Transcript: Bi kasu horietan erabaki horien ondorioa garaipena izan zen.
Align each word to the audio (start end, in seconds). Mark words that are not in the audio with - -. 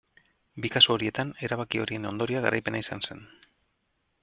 Bi 0.63 0.71
kasu 0.75 0.93
horietan 0.95 1.33
erabaki 1.49 1.83
horien 1.83 2.09
ondorioa 2.13 2.43
garaipena 2.47 2.83
izan 2.87 3.07
zen. 3.11 3.25